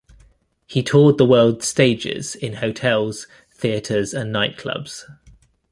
He 0.65 0.81
toured 0.81 1.19
the 1.19 1.27
world's 1.27 1.67
stages 1.67 2.33
in 2.33 2.53
hotels, 2.53 3.27
theaters 3.51 4.15
and 4.15 4.33
nightclubs. 4.33 5.03